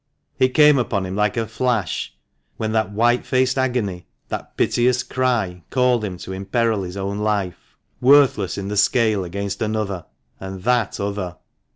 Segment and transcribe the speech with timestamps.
[0.39, 2.11] It came upon him like a flash
[2.57, 7.77] when that white faced agony, that piteous cry, called him to imperil his own life,—
[8.01, 10.07] worthless in the scale against another,
[10.39, 11.35] and that other.